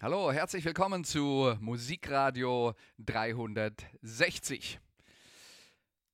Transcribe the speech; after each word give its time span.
Hallo, 0.00 0.30
herzlich 0.30 0.64
willkommen 0.64 1.02
zu 1.02 1.56
Musikradio 1.58 2.74
360. 3.00 4.78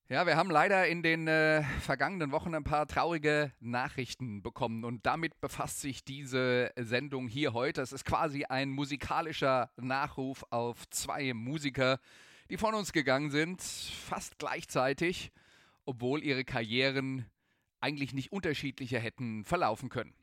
Ja, 0.09 0.27
wir 0.27 0.39
haben 0.39 0.51
leider 0.51 0.89
in 0.89 1.03
den 1.03 1.29
äh, 1.29 1.63
vergangenen 1.83 2.33
Wochen 2.33 2.55
ein 2.55 2.65
paar 2.65 2.87
traurige 2.87 3.53
Nachrichten 3.61 4.43
bekommen 4.43 4.87
und 4.87 5.05
damit 5.05 5.39
befasst 5.43 5.83
sich 5.83 6.03
diese 6.03 6.73
Sendung 6.77 7.29
hier 7.29 7.53
heute. 7.53 7.83
Es 7.83 7.93
ist 7.93 8.07
quasi 8.07 8.47
ein 8.47 8.71
musikalischer 8.71 9.71
Nachruf 9.77 10.47
auf 10.49 10.89
zwei 10.89 11.35
Musiker, 11.35 12.01
die 12.49 12.57
von 12.57 12.75
uns 12.75 12.91
gegangen 12.91 13.31
sind, 13.31 13.61
fast 13.61 14.39
gleichzeitig, 14.39 15.31
obwohl 15.85 16.25
ihre 16.25 16.47
Karrieren 16.47 17.27
eigentlich 17.83 18.15
nicht 18.15 18.33
unterschiedlicher 18.33 18.99
hätten 18.99 19.45
verlaufen 19.45 19.91
können. 19.91 20.15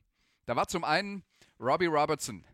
Da 0.46 0.56
war 0.56 0.66
zum 0.66 0.82
einen 0.82 1.22
Robbie 1.60 1.86
Robertson, 1.86 2.44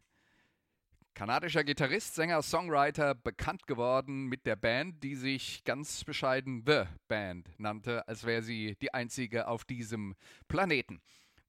Kanadischer 1.19 1.64
Gitarrist, 1.64 2.14
Sänger, 2.14 2.43
Songwriter, 2.43 3.13
bekannt 3.17 3.67
geworden 3.67 4.27
mit 4.27 4.46
der 4.46 4.54
Band, 4.54 5.03
die 5.03 5.17
sich 5.17 5.64
ganz 5.64 6.04
bescheiden 6.04 6.63
The 6.64 6.85
Band 7.08 7.49
nannte, 7.58 8.07
als 8.07 8.22
wäre 8.22 8.41
sie 8.41 8.77
die 8.81 8.94
einzige 8.94 9.49
auf 9.49 9.64
diesem 9.64 10.14
Planeten. 10.46 11.00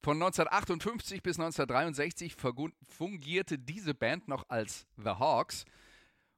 Von 0.01 0.17
1958 0.17 1.21
bis 1.21 1.39
1963 1.39 2.35
fungierte 2.81 3.59
diese 3.59 3.93
Band 3.93 4.27
noch 4.27 4.43
als 4.49 4.87
The 4.97 5.11
Hawks 5.11 5.65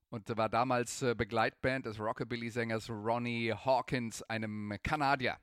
und 0.09 0.27
war 0.35 0.49
damals 0.49 1.01
äh, 1.01 1.15
Begleitband 1.15 1.85
des 1.85 2.01
Rockabilly-Sängers 2.01 2.89
Ronnie 2.89 3.53
Hawkins, 3.53 4.23
einem 4.23 4.77
Kanadier. 4.83 5.37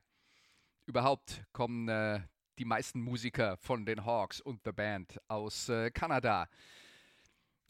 Überhaupt 0.85 1.43
kommen 1.53 1.89
äh, 1.89 2.19
die 2.59 2.65
meisten 2.65 3.01
Musiker 3.01 3.57
von 3.57 3.83
den 3.83 4.05
Hawks 4.05 4.41
und 4.41 4.61
The 4.63 4.73
Band 4.73 5.19
aus 5.27 5.69
äh, 5.69 5.89
Kanada. 5.89 6.47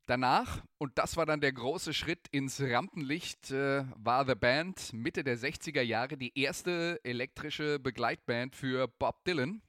Danach, 0.10 0.64
und 0.80 0.98
das 0.98 1.18
war 1.18 1.28
dann 1.28 1.40
der 1.40 1.54
große 1.54 1.94
Schritt 1.94 2.28
ins 2.32 2.60
Rampenlicht, 2.60 3.52
äh, 3.52 3.86
war 3.96 4.26
The 4.26 4.34
Band 4.34 4.92
Mitte 4.92 5.24
der 5.24 5.38
60er 5.38 5.84
Jahre 5.84 6.18
die 6.18 6.36
erste 6.36 7.00
elektrische 7.04 7.78
Begleitband 7.78 8.56
für 8.56 8.88
Bob 8.88 9.24
Dylan. 9.26 9.62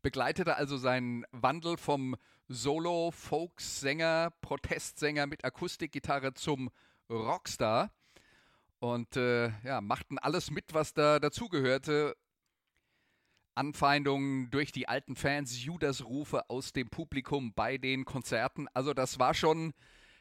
Begleitete 0.00 0.56
also 0.56 0.78
seinen 0.78 1.26
Wandel 1.30 1.76
vom 1.76 2.16
Solo-Folksänger, 2.48 4.32
Protestsänger 4.40 5.26
mit 5.26 5.44
Akustikgitarre 5.44 6.32
zum 6.32 6.70
Rockstar 7.10 7.92
und 8.78 9.14
äh, 9.18 9.48
ja, 9.62 9.82
machten 9.82 10.16
alles 10.18 10.50
mit, 10.50 10.72
was 10.72 10.94
da 10.94 11.18
dazugehörte, 11.18 12.16
Anfeindungen 13.58 14.50
durch 14.50 14.70
die 14.70 14.88
alten 14.88 15.16
Fans, 15.16 15.64
Judasrufe 15.64 16.48
aus 16.48 16.72
dem 16.72 16.88
Publikum 16.88 17.52
bei 17.54 17.76
den 17.76 18.04
Konzerten. 18.04 18.68
Also 18.72 18.94
das 18.94 19.18
war 19.18 19.34
schon 19.34 19.74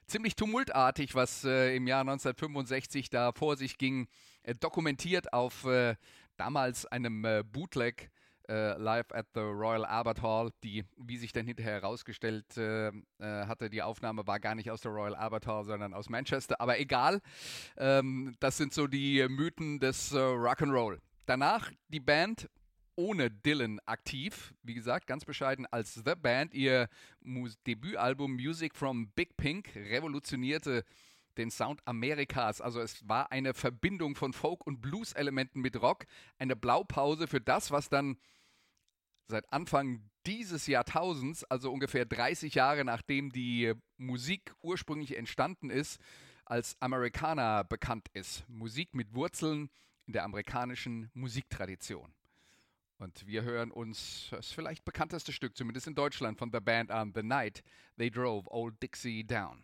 ziemlich 0.08 0.36
tumultartig, 0.36 1.14
was 1.14 1.44
äh, 1.44 1.76
im 1.76 1.86
Jahr 1.86 2.02
1965 2.02 3.10
da 3.12 3.32
vor 3.32 3.56
sich 3.56 3.78
ging. 3.78 4.08
Äh, 4.42 4.56
dokumentiert 4.56 5.34
auf 5.34 5.66
äh, 5.66 5.96
damals 6.38 6.88
einem 6.88 7.24
äh, 7.26 7.44
Bootleg 7.44 8.10
äh, 8.50 8.76
live 8.78 9.12
at 9.12 9.28
the 9.36 9.42
Royal 9.42 9.86
Albert 9.86 10.22
Hall, 10.24 10.52
die, 10.64 10.86
wie 10.98 11.18
sich 11.18 11.32
dann 11.32 11.46
hinterher 11.46 11.82
herausgestellt 11.82 12.58
äh, 12.58 12.92
hatte, 13.20 13.70
die 13.70 13.84
Aufnahme 13.84 14.26
war 14.26 14.40
gar 14.40 14.56
nicht 14.56 14.72
aus 14.72 14.82
der 14.82 14.92
Royal 14.94 15.16
Albert 15.16 15.46
Hall, 15.46 15.66
sondern 15.66 15.94
aus 15.94 16.10
Manchester. 16.10 16.60
Aber 16.60 16.80
egal, 16.80 17.22
ähm, 17.78 18.36
das 18.40 18.58
sind 18.58 18.74
so 18.74 18.88
die 18.88 19.28
Mythen 19.30 19.80
des 19.80 20.14
Rock'n'Roll. 20.14 21.00
Danach 21.26 21.70
die 21.90 22.00
Band 22.00 22.50
ohne 22.98 23.31
Dylan 23.31 23.80
aktiv. 23.86 24.53
Wie 24.64 24.73
gesagt, 24.73 25.08
ganz 25.08 25.23
bescheiden 25.23 25.66
als 25.67 25.94
The 25.94 26.16
Band. 26.16 26.53
Ihr 26.53 26.90
Mus 27.22 27.58
Debütalbum 27.64 28.34
Music 28.34 28.76
from 28.76 29.12
Big 29.12 29.38
Pink 29.38 29.73
revolutionierte 29.76 30.84
den 31.38 31.52
Sound 31.52 31.81
Amerikas. 31.86 32.59
Also 32.59 32.81
es 32.81 33.08
war 33.08 33.31
eine 33.31 33.54
Verbindung 33.54 34.16
von 34.16 34.34
Folk- 34.34 34.66
und 34.66 34.81
Blues-Elementen 34.81 35.62
mit 35.62 35.82
Rock. 35.82 36.05
Eine 36.39 36.55
Blaupause 36.55 37.27
für 37.27 37.39
das, 37.39 37.72
was 37.72 37.89
dann 37.89 38.17
seit 39.27 39.52
Anfang 39.54 40.10
dieses 40.26 40.67
Jahrtausends, 40.67 41.43
also 41.45 41.72
ungefähr 41.72 42.05
30 42.05 42.55
Jahre 42.55 42.83
nachdem 42.83 43.32
die 43.32 43.73
Musik 43.98 44.54
ursprünglich 44.61 45.16
entstanden 45.16 45.70
ist, 45.70 46.02
als 46.45 46.76
Americana 46.82 47.64
bekannt 47.64 48.08
ist. 48.14 48.48
Musik 48.49 48.93
mit 48.93 49.14
Wurzeln 49.14 49.70
in 50.05 50.14
der 50.14 50.23
amerikanischen 50.23 51.10
Musiktradition. 51.14 52.14
Und 53.00 53.28
wir 53.28 53.44
hören 53.44 53.70
uns 53.72 54.28
das 54.32 54.52
vielleicht 54.52 54.84
bekannteste 54.84 55.32
Stück, 55.32 55.56
zumindest 55.56 55.86
in 55.86 55.94
Deutschland, 55.94 56.38
von 56.40 56.50
der 56.50 56.62
Band 56.62 56.90
an 56.90 57.12
The 57.14 57.22
Night 57.22 57.64
They 57.98 58.10
Drove 58.10 58.52
Old 58.52 58.82
Dixie 58.82 59.24
Down. 59.24 59.64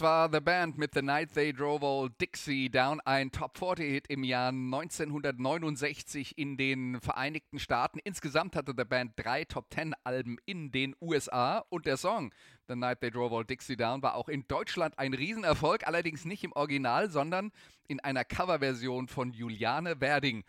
War 0.00 0.30
The 0.32 0.40
Band 0.40 0.78
mit 0.78 0.94
The 0.94 1.02
Night 1.02 1.34
They 1.34 1.52
Drove 1.52 1.84
Old 1.84 2.20
Dixie 2.20 2.68
Down, 2.70 3.00
ein 3.04 3.32
Top-40-Hit 3.32 4.06
im 4.08 4.22
Jahr 4.22 4.48
1969 4.48 6.38
in 6.38 6.56
den 6.56 7.00
Vereinigten 7.00 7.58
Staaten. 7.58 7.98
Insgesamt 8.04 8.54
hatte 8.54 8.74
The 8.76 8.84
Band 8.84 9.12
drei 9.16 9.44
Top-10-Alben 9.44 10.38
in 10.44 10.70
den 10.70 10.94
USA 11.00 11.64
und 11.70 11.86
der 11.86 11.96
Song 11.96 12.32
The 12.68 12.76
Night 12.76 13.00
They 13.00 13.10
Drove 13.10 13.34
Old 13.34 13.50
Dixie 13.50 13.76
Down 13.76 14.02
war 14.02 14.14
auch 14.14 14.28
in 14.28 14.46
Deutschland 14.46 14.98
ein 14.98 15.14
Riesenerfolg, 15.14 15.86
allerdings 15.86 16.24
nicht 16.24 16.44
im 16.44 16.52
Original, 16.52 17.10
sondern 17.10 17.50
in 17.88 17.98
einer 17.98 18.24
Coverversion 18.24 19.08
von 19.08 19.32
Juliane 19.32 20.00
Werding. 20.00 20.44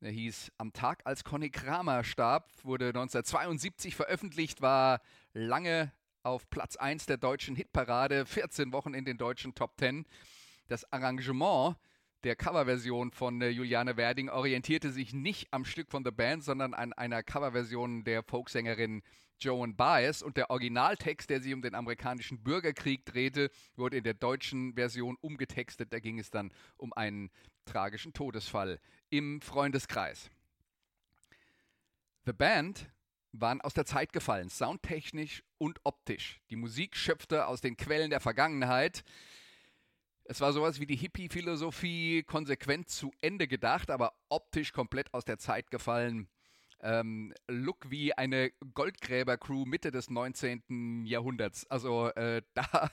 Er 0.00 0.10
hieß 0.10 0.52
Am 0.58 0.72
Tag, 0.72 1.02
als 1.04 1.24
Conny 1.24 1.50
Kramer 1.50 2.04
starb, 2.04 2.50
wurde 2.62 2.88
1972 2.88 3.96
veröffentlicht, 3.96 4.60
war 4.60 5.00
lange 5.32 5.92
auf 6.22 6.48
Platz 6.50 6.76
1 6.76 7.06
der 7.06 7.16
deutschen 7.16 7.56
Hitparade, 7.56 8.26
14 8.26 8.72
Wochen 8.72 8.94
in 8.94 9.04
den 9.04 9.18
deutschen 9.18 9.54
Top 9.54 9.78
10. 9.78 10.06
Das 10.68 10.90
Arrangement 10.92 11.76
der 12.24 12.36
Coverversion 12.36 13.10
von 13.10 13.42
äh, 13.42 13.48
Juliane 13.48 13.96
Werding 13.96 14.28
orientierte 14.28 14.92
sich 14.92 15.12
nicht 15.12 15.52
am 15.52 15.64
Stück 15.64 15.90
von 15.90 16.04
The 16.04 16.12
Band, 16.12 16.44
sondern 16.44 16.72
an 16.72 16.92
einer 16.92 17.22
Coverversion 17.22 18.04
der 18.04 18.22
Folksängerin 18.22 19.02
Joan 19.40 19.74
Baez 19.74 20.22
und 20.22 20.36
der 20.36 20.50
Originaltext, 20.50 21.28
der 21.28 21.40
sich 21.40 21.52
um 21.52 21.62
den 21.62 21.74
amerikanischen 21.74 22.42
Bürgerkrieg 22.42 23.04
drehte, 23.04 23.50
wurde 23.74 23.96
in 23.96 24.04
der 24.04 24.14
deutschen 24.14 24.74
Version 24.74 25.16
umgetextet. 25.20 25.92
Da 25.92 25.98
ging 25.98 26.20
es 26.20 26.30
dann 26.30 26.52
um 26.76 26.92
einen 26.92 27.30
tragischen 27.64 28.12
Todesfall 28.12 28.78
im 29.10 29.40
Freundeskreis. 29.40 30.30
The 32.24 32.32
Band 32.32 32.88
waren 33.32 33.60
aus 33.60 33.74
der 33.74 33.86
Zeit 33.86 34.12
gefallen, 34.12 34.50
soundtechnisch 34.50 35.42
und 35.58 35.80
optisch. 35.84 36.40
Die 36.50 36.56
Musik 36.56 36.96
schöpfte 36.96 37.46
aus 37.46 37.60
den 37.60 37.76
Quellen 37.76 38.10
der 38.10 38.20
Vergangenheit. 38.20 39.04
Es 40.24 40.40
war 40.40 40.52
sowas 40.52 40.78
wie 40.78 40.86
die 40.86 40.96
Hippie-Philosophie, 40.96 42.22
konsequent 42.22 42.88
zu 42.88 43.12
Ende 43.20 43.48
gedacht, 43.48 43.90
aber 43.90 44.12
optisch 44.28 44.72
komplett 44.72 45.12
aus 45.14 45.24
der 45.24 45.38
Zeit 45.38 45.70
gefallen. 45.70 46.28
Ähm, 46.80 47.32
Look 47.48 47.90
wie 47.90 48.12
eine 48.12 48.52
Goldgräber-Crew 48.74 49.64
Mitte 49.64 49.90
des 49.90 50.10
19. 50.10 51.04
Jahrhunderts. 51.06 51.66
Also 51.70 52.08
äh, 52.10 52.42
da 52.54 52.90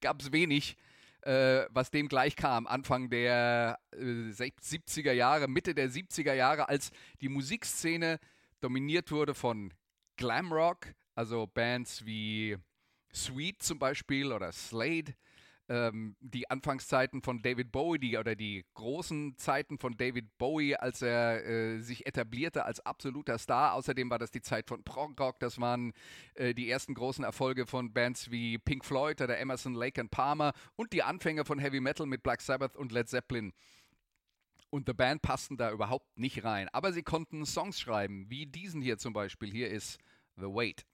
gab 0.00 0.20
es 0.20 0.32
wenig, 0.32 0.76
äh, 1.22 1.66
was 1.70 1.90
dem 1.90 2.08
gleich 2.08 2.36
kam. 2.36 2.66
Anfang 2.66 3.10
der 3.10 3.78
äh, 3.92 4.30
70er 4.30 5.12
Jahre, 5.12 5.48
Mitte 5.48 5.74
der 5.74 5.90
70er 5.90 6.34
Jahre, 6.34 6.68
als 6.68 6.90
die 7.20 7.28
Musikszene 7.28 8.18
dominiert 8.62 9.10
wurde 9.10 9.34
von 9.34 9.72
Glamrock, 10.16 10.94
also 11.14 11.46
Bands 11.46 12.04
wie 12.06 12.56
Sweet 13.14 13.62
zum 13.62 13.78
Beispiel 13.78 14.32
oder 14.32 14.52
Slade, 14.52 15.14
ähm, 15.68 16.16
die 16.20 16.50
Anfangszeiten 16.50 17.22
von 17.22 17.40
David 17.40 17.72
Bowie 17.72 17.98
die, 17.98 18.18
oder 18.18 18.34
die 18.34 18.64
großen 18.74 19.36
Zeiten 19.36 19.78
von 19.78 19.96
David 19.96 20.36
Bowie, 20.38 20.74
als 20.74 21.02
er 21.02 21.44
äh, 21.44 21.80
sich 21.80 22.06
etablierte 22.06 22.64
als 22.64 22.80
absoluter 22.80 23.38
Star. 23.38 23.74
Außerdem 23.74 24.10
war 24.10 24.18
das 24.18 24.30
die 24.30 24.42
Zeit 24.42 24.68
von 24.68 24.82
Prog 24.82 25.18
Rock, 25.20 25.38
das 25.40 25.60
waren 25.60 25.92
äh, 26.34 26.54
die 26.54 26.68
ersten 26.68 26.94
großen 26.94 27.24
Erfolge 27.24 27.66
von 27.66 27.92
Bands 27.92 28.30
wie 28.30 28.58
Pink 28.58 28.84
Floyd 28.84 29.20
oder 29.20 29.38
Emerson, 29.38 29.74
Lake 29.74 30.00
and 30.00 30.10
Palmer 30.10 30.52
und 30.76 30.92
die 30.92 31.02
Anfänge 31.02 31.44
von 31.44 31.58
Heavy 31.58 31.80
Metal 31.80 32.06
mit 32.06 32.22
Black 32.22 32.42
Sabbath 32.42 32.76
und 32.76 32.92
Led 32.92 33.08
Zeppelin 33.08 33.52
und 34.72 34.86
The 34.86 34.94
Band 34.94 35.20
passten 35.20 35.58
da 35.58 35.70
überhaupt 35.70 36.18
nicht 36.18 36.44
rein. 36.44 36.68
Aber 36.70 36.92
sie 36.92 37.02
konnten 37.02 37.44
Songs 37.44 37.78
schreiben, 37.78 38.24
wie 38.30 38.46
diesen 38.46 38.80
hier 38.80 38.96
zum 38.96 39.12
Beispiel. 39.12 39.50
Hier 39.50 39.68
ist 39.68 39.98
The 40.36 40.46
Wait. 40.46 40.86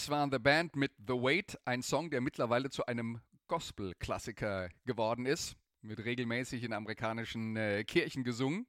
Das 0.00 0.08
war 0.08 0.26
The 0.32 0.38
Band 0.38 0.76
mit 0.76 0.92
The 1.06 1.12
Wait, 1.12 1.58
ein 1.66 1.82
Song, 1.82 2.08
der 2.08 2.22
mittlerweile 2.22 2.70
zu 2.70 2.86
einem 2.86 3.20
Gospel-Klassiker 3.48 4.70
geworden 4.86 5.26
ist, 5.26 5.56
wird 5.82 6.02
regelmäßig 6.02 6.64
in 6.64 6.72
amerikanischen 6.72 7.54
äh, 7.58 7.84
Kirchen 7.84 8.24
gesungen. 8.24 8.66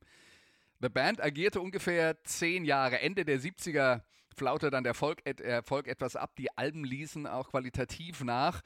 The 0.81 0.89
Band 0.89 1.23
agierte 1.23 1.61
ungefähr 1.61 2.21
zehn 2.25 2.65
Jahre. 2.65 3.00
Ende 3.00 3.23
der 3.23 3.39
70er 3.39 4.01
flaute 4.35 4.71
dann 4.71 4.83
der 4.83 4.89
Erfolg, 4.89 5.21
et, 5.23 5.39
Erfolg 5.39 5.88
etwas 5.88 6.17
ab. 6.17 6.35
Die 6.35 6.51
Alben 6.57 6.83
ließen 6.83 7.25
auch 7.25 7.51
qualitativ 7.51 8.25
nach. 8.25 8.61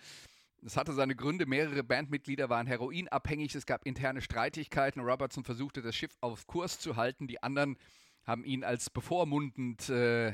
Es 0.65 0.75
hatte 0.75 0.93
seine 0.93 1.15
Gründe. 1.15 1.45
Mehrere 1.45 1.83
Bandmitglieder 1.83 2.49
waren 2.49 2.65
heroinabhängig. 2.65 3.53
Es 3.53 3.67
gab 3.67 3.85
interne 3.85 4.21
Streitigkeiten. 4.21 5.03
Robertson 5.03 5.43
versuchte, 5.43 5.83
das 5.83 5.95
Schiff 5.95 6.17
auf 6.19 6.47
Kurs 6.47 6.79
zu 6.79 6.95
halten. 6.95 7.27
Die 7.27 7.43
anderen 7.43 7.77
haben 8.23 8.43
ihn 8.43 8.63
als 8.63 8.89
bevormundend 8.89 9.87
äh, 9.89 10.33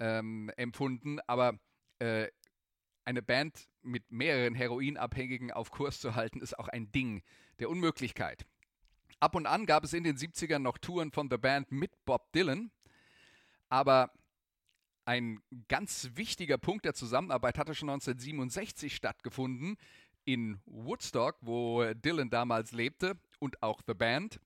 ähm, 0.00 0.50
empfunden. 0.56 1.20
Aber 1.26 1.58
äh, 1.98 2.28
eine 3.04 3.22
Band 3.22 3.68
mit 3.82 4.10
mehreren 4.10 4.54
Heroinabhängigen 4.54 5.50
auf 5.50 5.70
Kurs 5.70 6.00
zu 6.00 6.14
halten, 6.14 6.40
ist 6.40 6.58
auch 6.58 6.68
ein 6.68 6.92
Ding 6.92 7.22
der 7.58 7.70
Unmöglichkeit. 7.70 8.44
Ab 9.20 9.34
und 9.34 9.46
an 9.46 9.66
gab 9.66 9.84
es 9.84 9.92
in 9.92 10.04
den 10.04 10.16
70ern 10.16 10.60
noch 10.60 10.78
Touren 10.78 11.10
von 11.10 11.28
der 11.28 11.38
Band 11.38 11.72
mit 11.72 11.90
Bob 12.04 12.30
Dylan, 12.32 12.70
aber 13.68 14.12
ein 15.04 15.40
ganz 15.68 16.10
wichtiger 16.14 16.58
Punkt 16.58 16.84
der 16.84 16.92
Zusammenarbeit 16.92 17.58
hatte 17.58 17.74
schon 17.74 17.88
1967 17.88 18.94
stattgefunden 18.94 19.78
in 20.24 20.60
Woodstock, 20.66 21.36
wo 21.40 21.82
Dylan 21.94 22.28
damals 22.28 22.72
lebte 22.72 23.18
und 23.38 23.62
auch 23.62 23.80
The 23.86 23.94
Band. 23.94 24.38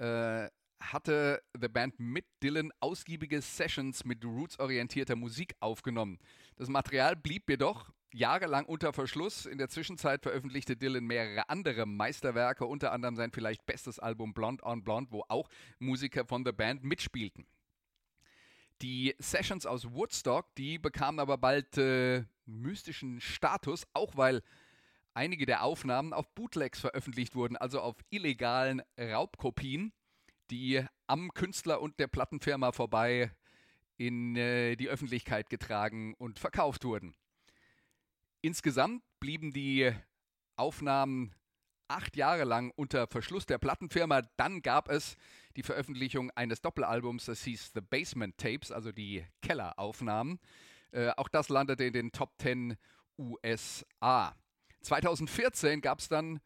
Äh, 0.00 0.48
hatte 0.92 1.42
The 1.58 1.68
Band 1.68 1.98
mit 1.98 2.24
Dylan 2.42 2.72
ausgiebige 2.80 3.40
Sessions 3.40 4.04
mit 4.04 4.24
rootsorientierter 4.24 5.16
Musik 5.16 5.54
aufgenommen. 5.60 6.18
Das 6.56 6.68
Material 6.68 7.16
blieb 7.16 7.48
jedoch 7.48 7.90
jahrelang 8.12 8.64
unter 8.66 8.92
Verschluss. 8.92 9.46
In 9.46 9.58
der 9.58 9.68
Zwischenzeit 9.68 10.22
veröffentlichte 10.22 10.76
Dylan 10.76 11.04
mehrere 11.04 11.48
andere 11.48 11.86
Meisterwerke, 11.86 12.64
unter 12.64 12.92
anderem 12.92 13.16
sein 13.16 13.32
vielleicht 13.32 13.66
bestes 13.66 13.98
Album 13.98 14.32
Blonde 14.34 14.64
on 14.64 14.84
Blonde, 14.84 15.10
wo 15.10 15.24
auch 15.28 15.48
Musiker 15.78 16.24
von 16.24 16.44
The 16.44 16.52
Band 16.52 16.84
mitspielten. 16.84 17.46
Die 18.82 19.14
Sessions 19.18 19.66
aus 19.66 19.92
Woodstock, 19.92 20.54
die 20.56 20.78
bekamen 20.78 21.20
aber 21.20 21.38
bald 21.38 21.78
äh, 21.78 22.24
mystischen 22.46 23.20
Status, 23.20 23.86
auch 23.94 24.16
weil 24.16 24.42
einige 25.14 25.46
der 25.46 25.62
Aufnahmen 25.62 26.12
auf 26.12 26.28
Bootlegs 26.34 26.80
veröffentlicht 26.80 27.34
wurden, 27.34 27.56
also 27.56 27.80
auf 27.80 27.96
illegalen 28.10 28.82
Raubkopien, 28.98 29.92
die 30.50 30.84
am 31.06 31.32
Künstler 31.32 31.80
und 31.80 31.98
der 31.98 32.06
Plattenfirma 32.06 32.72
vorbei 32.72 33.30
in 33.96 34.36
äh, 34.36 34.76
die 34.76 34.88
Öffentlichkeit 34.88 35.50
getragen 35.50 36.14
und 36.14 36.38
verkauft 36.38 36.84
wurden. 36.84 37.14
Insgesamt 38.40 39.02
blieben 39.20 39.52
die 39.52 39.92
Aufnahmen 40.56 41.34
acht 41.88 42.16
Jahre 42.16 42.44
lang 42.44 42.72
unter 42.76 43.06
Verschluss 43.06 43.46
der 43.46 43.58
Plattenfirma. 43.58 44.22
Dann 44.36 44.62
gab 44.62 44.88
es 44.88 45.16
die 45.56 45.62
Veröffentlichung 45.62 46.30
eines 46.32 46.60
Doppelalbums, 46.60 47.26
das 47.26 47.44
hieß 47.44 47.72
The 47.74 47.80
Basement 47.80 48.36
Tapes, 48.38 48.72
also 48.72 48.92
die 48.92 49.24
Kelleraufnahmen. 49.42 50.40
Äh, 50.92 51.10
auch 51.16 51.28
das 51.28 51.48
landete 51.48 51.84
in 51.84 51.92
den 51.92 52.12
Top 52.12 52.32
10 52.38 52.76
USA. 53.18 54.34
2014 54.82 55.80
gab 55.80 56.00
es 56.00 56.08
dann 56.08 56.40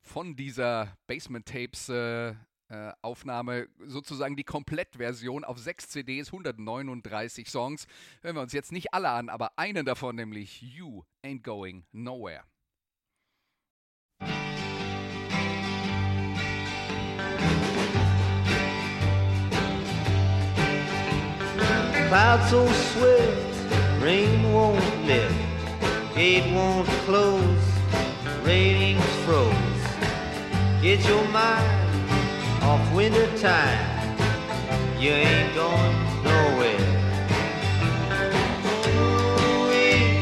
von 0.00 0.36
dieser 0.36 0.96
Basement 1.06 1.46
Tapes 1.46 1.88
äh, 1.88 2.34
äh, 2.68 2.92
Aufnahme 3.02 3.68
sozusagen 3.86 4.36
die 4.36 4.44
Komplettversion 4.44 5.44
auf 5.44 5.58
sechs 5.58 5.88
CDs, 5.88 6.28
139 6.28 7.48
Songs. 7.48 7.86
Hören 8.22 8.36
wir 8.36 8.42
uns 8.42 8.52
jetzt 8.52 8.72
nicht 8.72 8.92
alle 8.92 9.10
an, 9.10 9.28
aber 9.28 9.58
einen 9.58 9.86
davon, 9.86 10.16
nämlich 10.16 10.62
You 10.62 11.04
Ain't 11.22 11.44
Going 11.44 11.84
Nowhere. 11.92 12.42
Clouds 22.08 22.50
so 22.50 22.66
swift, 22.68 24.02
rain 24.02 24.42
won't 24.52 24.80
lift, 25.06 25.34
gate 26.14 26.44
won't 26.54 26.86
close, 27.04 27.42
ratings 28.44 29.02
froze. 29.24 29.52
Get 30.80 31.04
your 31.08 31.24
mind 31.32 31.85
off 32.66 32.84
winter 32.92 33.28
time, 33.38 33.78
you 34.98 35.10
ain't 35.10 35.54
going 35.54 35.96
nowhere. 36.24 36.88
Ooh-wee, 38.98 40.18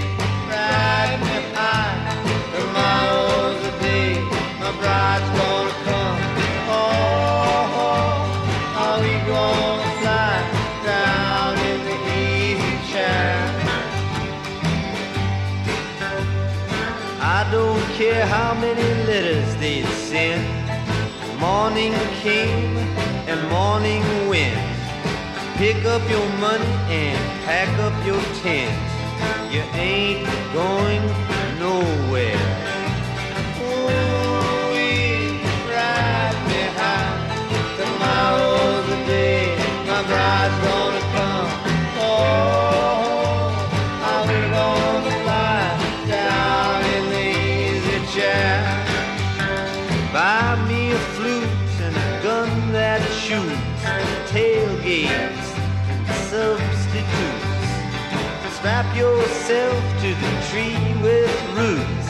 ride 0.53 1.21
me 1.27 1.37
high, 1.57 1.97
tomorrow's 2.55 3.59
the 3.65 3.73
day 3.81 4.13
my 4.61 4.71
bride's 4.81 5.31
gonna 5.39 5.75
come. 5.89 6.19
Oh, 6.69 7.73
are 8.83 8.99
we 9.05 9.15
gonna 9.33 9.89
fly 10.01 10.35
down 10.85 11.53
in 11.71 11.79
the? 11.87 11.95
I 17.27 17.49
don't 17.51 17.85
care 17.97 18.27
how 18.27 18.53
many. 18.61 18.94
Morning 21.45 21.93
came 22.23 22.77
and 23.29 23.41
morning 23.51 24.03
went. 24.31 24.59
Pick 25.59 25.85
up 25.85 26.01
your 26.09 26.27
money 26.41 26.75
and 26.89 27.19
pack 27.45 27.69
up 27.87 27.93
your 28.07 28.23
tent. 28.41 28.75
You 29.53 29.61
ain't 29.75 30.25
going 30.55 31.05
nowhere. 31.59 32.47
Ooh-wee, 33.61 35.37
ride 35.69 36.39
me 36.49 36.63
high. 36.81 37.13
Tomorrow's 37.77 38.87
the 38.89 39.01
day 39.05 39.55
my 39.87 40.01
bride's 40.09 40.64
yourself 58.97 59.83
to 60.01 60.15
the 60.15 60.33
tree 60.51 61.03
with 61.03 61.57
roots. 61.57 62.04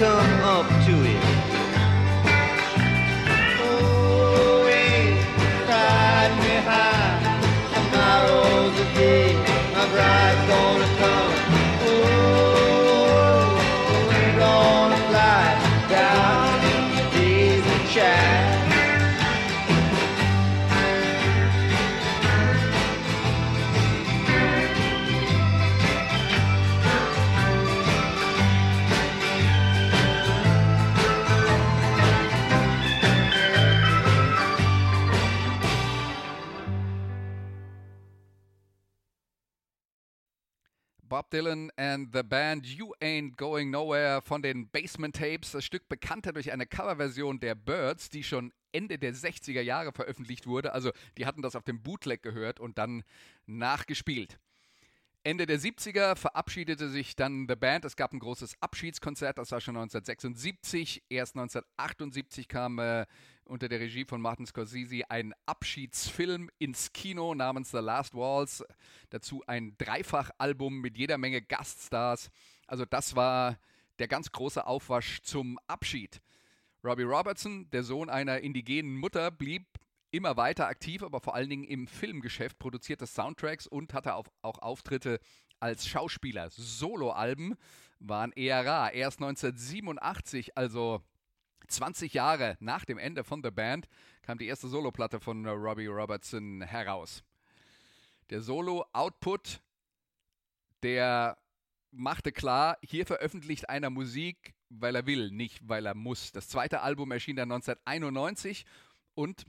Come 0.00 0.39
Bob 41.20 41.28
Dylan 41.28 41.70
and 41.76 42.08
the 42.14 42.22
Band 42.22 42.64
You 42.64 42.94
Ain't 42.98 43.36
Going 43.36 43.68
Nowhere 43.68 44.22
von 44.22 44.40
den 44.40 44.70
Basement 44.70 45.14
Tapes. 45.14 45.52
Das 45.52 45.66
Stück 45.66 45.86
bekannter 45.86 46.32
durch 46.32 46.50
eine 46.50 46.64
Coverversion 46.64 47.38
der 47.40 47.54
Birds, 47.54 48.08
die 48.08 48.24
schon 48.24 48.54
Ende 48.72 48.98
der 48.98 49.12
60er 49.12 49.60
Jahre 49.60 49.92
veröffentlicht 49.92 50.46
wurde. 50.46 50.72
Also 50.72 50.92
die 51.18 51.26
hatten 51.26 51.42
das 51.42 51.56
auf 51.56 51.64
dem 51.64 51.82
Bootleg 51.82 52.22
gehört 52.22 52.58
und 52.58 52.78
dann 52.78 53.02
nachgespielt. 53.44 54.38
Ende 55.22 55.44
der 55.44 55.60
70er 55.60 56.16
verabschiedete 56.16 56.88
sich 56.88 57.16
dann 57.16 57.46
The 57.46 57.54
Band. 57.54 57.84
Es 57.84 57.96
gab 57.96 58.14
ein 58.14 58.18
großes 58.18 58.54
Abschiedskonzert, 58.62 59.36
das 59.36 59.52
war 59.52 59.60
schon 59.60 59.76
1976. 59.76 61.02
Erst 61.10 61.36
1978 61.36 62.48
kam 62.48 62.78
äh, 62.78 63.04
unter 63.50 63.68
der 63.68 63.80
Regie 63.80 64.04
von 64.04 64.20
Martin 64.20 64.46
Scorsese 64.46 65.02
ein 65.10 65.34
Abschiedsfilm 65.44 66.50
ins 66.58 66.92
Kino 66.92 67.34
namens 67.34 67.70
The 67.70 67.78
Last 67.78 68.14
Waltz. 68.14 68.64
Dazu 69.10 69.42
ein 69.46 69.74
Dreifachalbum 69.76 70.80
mit 70.80 70.96
jeder 70.96 71.18
Menge 71.18 71.42
Gaststars. 71.42 72.30
Also 72.66 72.84
das 72.84 73.16
war 73.16 73.58
der 73.98 74.08
ganz 74.08 74.32
große 74.32 74.66
Aufwasch 74.66 75.20
zum 75.22 75.58
Abschied. 75.66 76.22
Robbie 76.82 77.02
Robertson, 77.02 77.68
der 77.70 77.82
Sohn 77.82 78.08
einer 78.08 78.40
indigenen 78.40 78.96
Mutter, 78.96 79.30
blieb 79.30 79.66
immer 80.10 80.36
weiter 80.36 80.66
aktiv, 80.66 81.02
aber 81.02 81.20
vor 81.20 81.34
allen 81.34 81.50
Dingen 81.50 81.64
im 81.64 81.86
Filmgeschäft, 81.86 82.58
produzierte 82.58 83.06
Soundtracks 83.06 83.66
und 83.66 83.92
hatte 83.92 84.14
auch, 84.14 84.26
auch 84.42 84.58
Auftritte 84.58 85.20
als 85.58 85.86
Schauspieler. 85.86 86.48
Soloalben 86.50 87.56
waren 87.98 88.32
eher 88.32 88.64
rar. 88.64 88.92
Erst 88.92 89.20
1987, 89.20 90.56
also 90.56 91.02
20 91.68 92.14
Jahre 92.14 92.56
nach 92.60 92.84
dem 92.84 92.98
Ende 92.98 93.24
von 93.24 93.42
The 93.42 93.50
Band, 93.50 93.88
kam 94.22 94.38
die 94.38 94.46
erste 94.46 94.68
Soloplatte 94.68 95.20
von 95.20 95.46
Robbie 95.46 95.86
Robertson 95.86 96.62
heraus. 96.62 97.22
Der 98.30 98.40
Solo-Output, 98.42 99.60
der 100.82 101.36
machte 101.90 102.32
klar, 102.32 102.78
hier 102.82 103.06
veröffentlicht 103.06 103.68
einer 103.68 103.90
Musik, 103.90 104.54
weil 104.68 104.94
er 104.94 105.06
will, 105.06 105.30
nicht 105.30 105.68
weil 105.68 105.86
er 105.86 105.94
muss. 105.94 106.32
Das 106.32 106.48
zweite 106.48 106.80
Album 106.80 107.10
erschien 107.10 107.36
dann 107.36 107.50
1991 107.50 108.64
und 109.14 109.46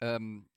ähm, 0.00 0.48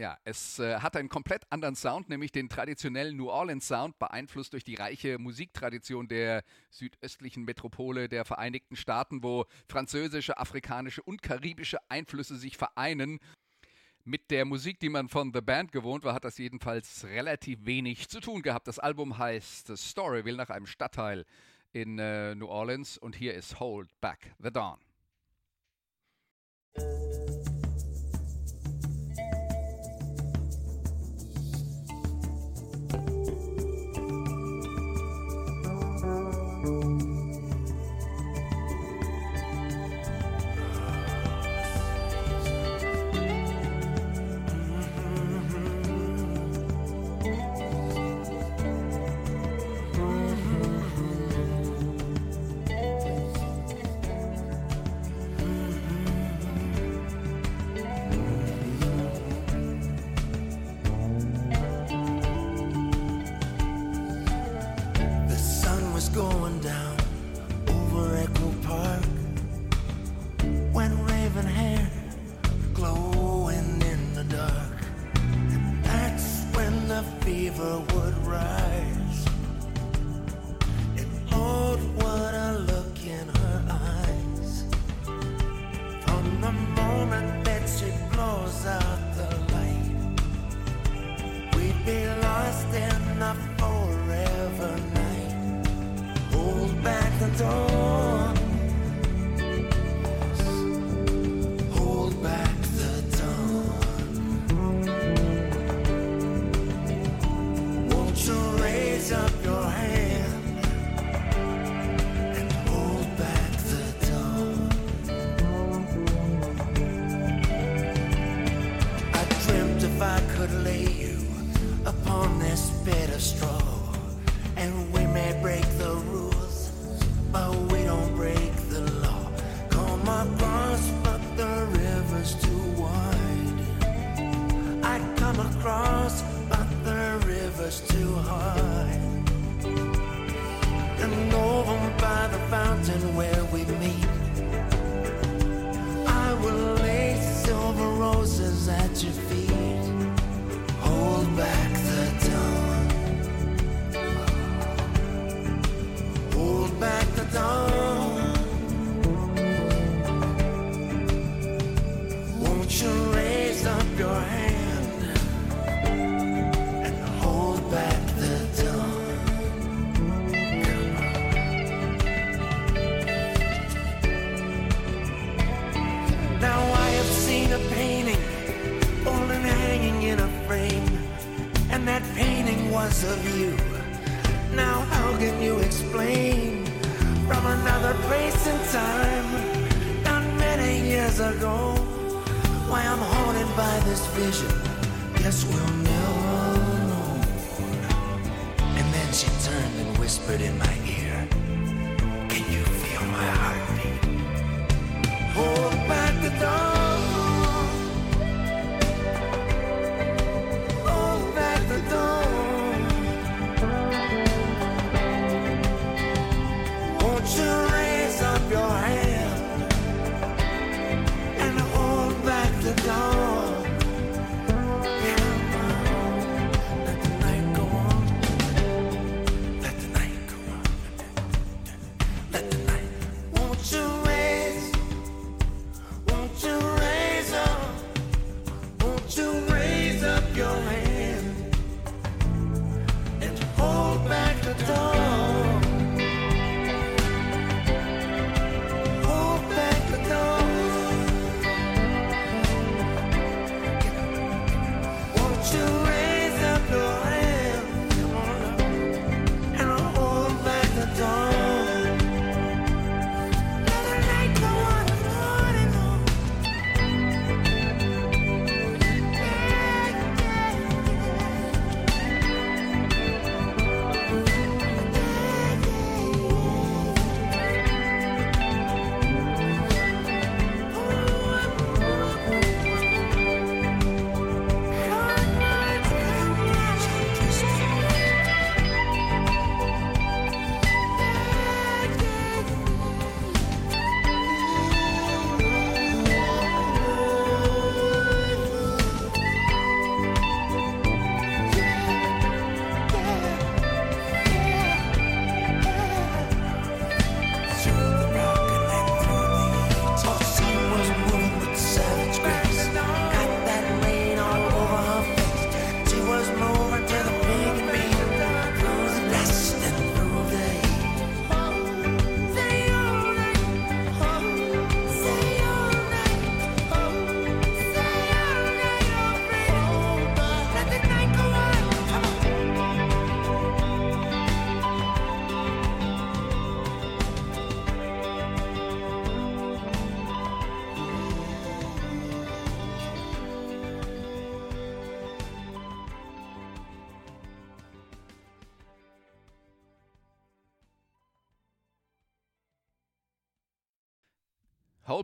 ja, 0.00 0.16
es 0.24 0.58
äh, 0.58 0.76
hat 0.76 0.96
einen 0.96 1.10
komplett 1.10 1.44
anderen 1.50 1.76
Sound, 1.76 2.08
nämlich 2.08 2.32
den 2.32 2.48
traditionellen 2.48 3.18
New 3.18 3.28
Orleans 3.28 3.68
Sound, 3.68 3.98
beeinflusst 3.98 4.54
durch 4.54 4.64
die 4.64 4.74
reiche 4.74 5.18
Musiktradition 5.18 6.08
der 6.08 6.42
südöstlichen 6.70 7.44
Metropole 7.44 8.08
der 8.08 8.24
Vereinigten 8.24 8.76
Staaten, 8.76 9.22
wo 9.22 9.44
französische, 9.68 10.38
afrikanische 10.38 11.02
und 11.02 11.20
karibische 11.22 11.78
Einflüsse 11.90 12.36
sich 12.36 12.56
vereinen. 12.56 13.20
Mit 14.04 14.30
der 14.30 14.46
Musik, 14.46 14.80
die 14.80 14.88
man 14.88 15.10
von 15.10 15.32
The 15.34 15.42
Band 15.42 15.70
gewohnt 15.70 16.02
war, 16.04 16.14
hat 16.14 16.24
das 16.24 16.38
jedenfalls 16.38 17.04
relativ 17.04 17.66
wenig 17.66 18.08
zu 18.08 18.20
tun 18.20 18.40
gehabt. 18.40 18.68
Das 18.68 18.78
Album 18.78 19.18
heißt 19.18 19.76
Storyville 19.76 20.38
nach 20.38 20.48
einem 20.48 20.66
Stadtteil 20.66 21.26
in 21.72 21.98
äh, 21.98 22.34
New 22.34 22.48
Orleans 22.48 22.96
und 22.96 23.16
hier 23.16 23.34
ist 23.34 23.60
Hold 23.60 23.90
Back 24.00 24.34
the 24.38 24.50
Dawn. 24.50 24.78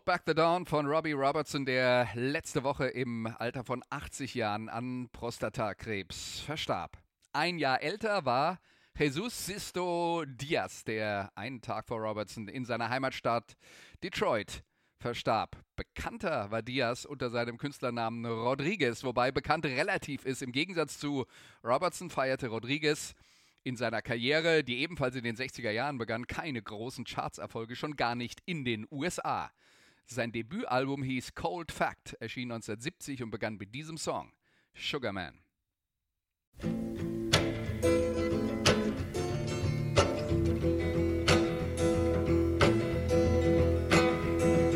Back 0.06 0.22
the 0.24 0.34
Dawn 0.34 0.66
von 0.66 0.86
Robbie 0.86 1.14
Robertson, 1.14 1.66
der 1.66 2.08
letzte 2.14 2.62
Woche 2.62 2.86
im 2.86 3.26
Alter 3.26 3.64
von 3.64 3.82
80 3.90 4.36
Jahren 4.36 4.68
an 4.68 5.08
Prostatakrebs 5.10 6.42
verstarb. 6.42 6.96
Ein 7.32 7.58
Jahr 7.58 7.82
älter 7.82 8.24
war 8.24 8.60
Jesus 8.96 9.46
Sisto 9.46 10.24
Diaz, 10.24 10.84
der 10.84 11.32
einen 11.34 11.60
Tag 11.60 11.88
vor 11.88 11.98
Robertson 11.98 12.46
in 12.46 12.64
seiner 12.64 12.88
Heimatstadt 12.88 13.56
Detroit 14.04 14.62
verstarb. 15.00 15.56
Bekannter 15.74 16.52
war 16.52 16.62
Diaz 16.62 17.04
unter 17.04 17.28
seinem 17.28 17.58
Künstlernamen 17.58 18.24
Rodriguez, 18.26 19.02
wobei 19.02 19.32
bekannt 19.32 19.66
relativ 19.66 20.24
ist. 20.24 20.40
Im 20.40 20.52
Gegensatz 20.52 21.00
zu 21.00 21.26
Robertson 21.64 22.10
feierte 22.10 22.46
Rodriguez 22.46 23.16
in 23.64 23.74
seiner 23.74 24.02
Karriere, 24.02 24.62
die 24.62 24.78
ebenfalls 24.78 25.16
in 25.16 25.24
den 25.24 25.34
60er 25.34 25.72
Jahren 25.72 25.98
begann, 25.98 26.28
keine 26.28 26.62
großen 26.62 27.04
Chartserfolge, 27.04 27.74
schon 27.74 27.96
gar 27.96 28.14
nicht 28.14 28.40
in 28.44 28.64
den 28.64 28.86
USA. 28.92 29.50
Sein 30.08 30.30
Debütalbum 30.30 31.02
hieß 31.02 31.34
Cold 31.34 31.72
Fact, 31.72 32.16
erschien 32.20 32.52
1970 32.52 33.24
und 33.24 33.30
begann 33.30 33.56
mit 33.56 33.74
diesem 33.74 33.98
Song, 33.98 34.32
Sugarman. 34.72 35.40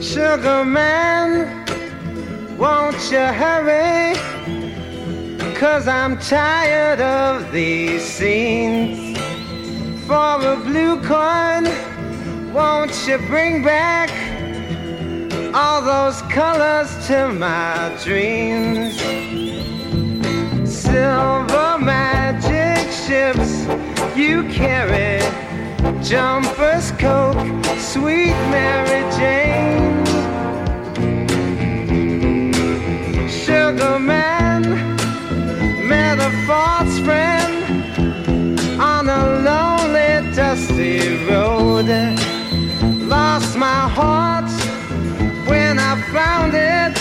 Sugar 0.00 0.64
man, 0.64 1.46
won't 2.58 2.96
you 3.12 3.20
hurry? 3.20 4.16
Cause 5.54 5.86
I'm 5.86 6.18
tired 6.18 7.00
of 7.00 7.52
these 7.52 8.02
scenes. 8.02 9.16
For 10.08 10.40
a 10.42 10.56
blue 10.56 11.00
coin, 11.02 11.68
won't 12.52 13.06
you 13.06 13.18
bring 13.28 13.62
back 13.62 14.10
all 15.54 15.82
those 15.82 16.22
colors 16.22 17.06
to 17.06 17.28
my 17.32 17.96
dreams? 18.02 18.96
Silver 20.68 21.78
magic 21.78 22.90
ships 22.90 23.66
you 24.16 24.44
carry, 24.44 25.20
jumpers, 26.02 26.92
coke, 26.92 27.64
sweet 27.78 28.36
Mary 28.50 29.02
Jane. 29.16 30.04
Sugar 33.28 33.98
man, 33.98 34.62
met 35.88 36.18
a 36.18 36.30
false 36.46 36.98
friend 37.00 37.50
on 38.80 39.08
a 39.08 39.22
lonely, 39.48 40.34
dusty 40.34 41.24
road. 41.24 41.88
Lost 43.08 43.56
my 43.56 43.88
heart 43.88 44.39
I 45.92 46.00
found 46.12 46.54
it. 46.54 46.96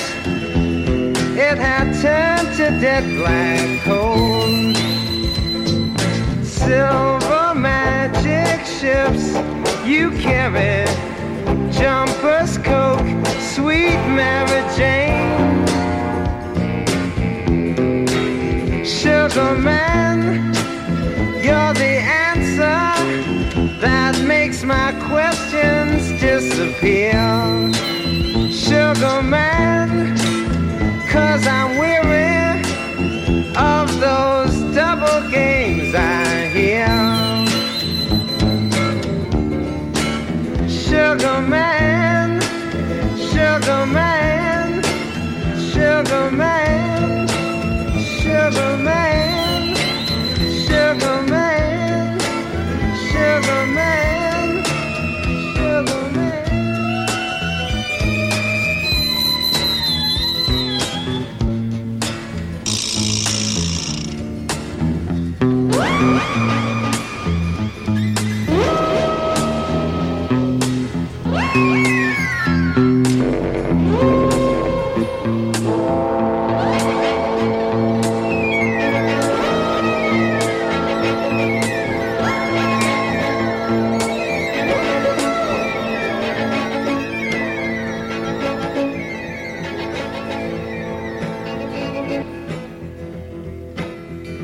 It 1.37 1.59
had 1.59 1.93
turned 2.01 2.57
to 2.57 2.71
dead 2.81 3.03
black 3.19 3.83
coal. 3.83 4.73
Silver 6.43 7.53
magic 7.53 8.65
ships 8.65 9.37
you 9.85 10.09
carry, 10.17 10.87
jumpers, 11.71 12.57
coke, 12.57 13.05
sweet 13.53 14.01
Mary 14.17 14.63
Jane. 14.75 15.67
Sugar 18.83 19.55
man, 19.55 20.51
you're 21.43 21.73
the 21.75 21.95
answer 22.25 22.81
that 23.81 24.19
makes 24.25 24.63
my 24.63 24.93
questions 25.07 26.19
disappear. 26.19 27.88
Sugar 28.89 29.21
man, 29.21 30.17
cause 31.09 31.45
I'm 31.45 31.77
weary 31.77 32.59
of 33.55 33.87
those 33.99 34.75
double 34.75 35.29
games 35.29 35.93
I 35.93 36.47
hear. 36.47 36.87
Sugar 40.67 41.39
man, 41.39 42.41
sugar 43.15 43.85
man, 43.85 44.83
sugar 45.71 46.31
man, 46.31 47.27
sugar 47.95 48.77
man, 48.77 48.88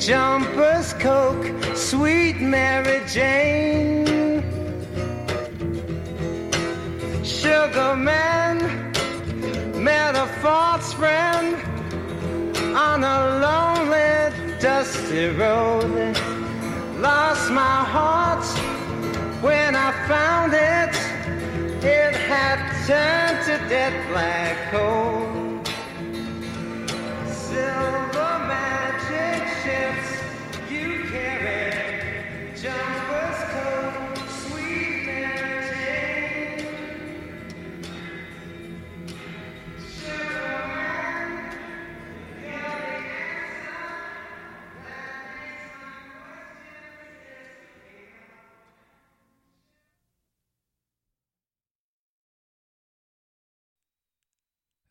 jumpers, 0.00 0.94
coke, 0.94 1.52
sweet 1.76 2.40
Mary 2.40 3.02
Jane. 3.06 4.06
Sugar 7.22 7.94
man 7.96 8.56
met 9.84 10.16
a 10.16 10.26
false 10.40 10.94
friend 10.94 11.54
on 12.74 13.04
a 13.04 13.18
lonely, 13.44 14.58
dusty 14.58 15.26
road. 15.36 16.16
Lost 16.98 17.50
my 17.50 17.84
heart 17.94 18.44
when 19.42 19.76
I 19.76 19.92
found 20.08 20.54
it. 20.54 20.94
It 21.84 22.14
had 22.14 22.58
turned 22.86 23.44
to 23.46 23.68
dead 23.68 23.92
black 24.08 24.70
coal. 24.70 25.40
Silver 27.26 28.09